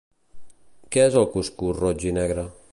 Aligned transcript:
Què 0.95 1.05
és 1.09 1.19
el 1.21 1.27
cuscús 1.37 1.79
roig-i-negre? 1.83 2.51